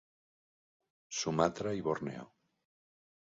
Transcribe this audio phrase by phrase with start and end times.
[1.17, 2.25] Sumatra i Borneo.